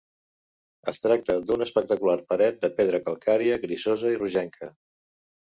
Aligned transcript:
Es 0.91 1.01
tracta 1.03 1.35
d'una 1.51 1.67
espectacular 1.69 2.17
paret 2.33 2.59
de 2.65 2.71
pedra 2.81 3.03
calcària 3.11 3.61
grisosa 3.67 4.15
i 4.17 4.21
rogenca. 4.23 4.73